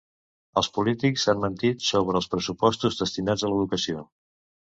Els 0.61 0.69
polítics 0.77 1.25
han 1.33 1.43
mentit 1.43 1.85
sobre 1.89 2.17
els 2.21 2.29
pressupostos 2.33 2.99
destinats 3.03 3.45
a 3.49 3.53
l'educació. 3.53 4.05